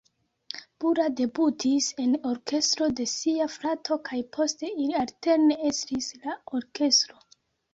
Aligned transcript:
Bura 0.83 1.03
debutis 1.19 1.89
en 2.03 2.15
orkestro 2.31 2.87
de 3.01 3.07
sia 3.13 3.49
frato 3.57 3.99
kaj 4.09 4.23
poste 4.39 4.73
ili 4.73 4.99
alterne 5.03 5.59
estris 5.73 6.11
la 6.25 6.39
orkestron. 6.61 7.25